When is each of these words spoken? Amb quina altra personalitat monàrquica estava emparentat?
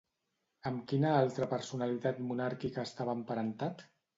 Amb 0.69 0.87
quina 0.91 1.11
altra 1.17 1.49
personalitat 1.53 2.25
monàrquica 2.31 2.89
estava 2.89 3.17
emparentat? 3.21 3.87